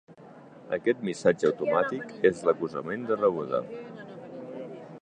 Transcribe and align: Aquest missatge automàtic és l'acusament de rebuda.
Aquest 0.77 1.03
missatge 1.09 1.45
automàtic 1.51 2.17
és 2.31 2.43
l'acusament 2.49 3.05
de 3.13 3.21
rebuda. 3.23 3.63